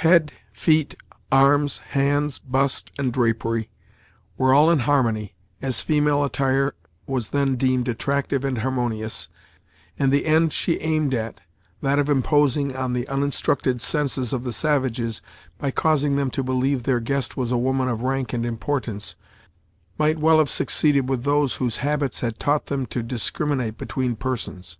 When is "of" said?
11.98-12.08, 14.32-14.42, 17.86-18.00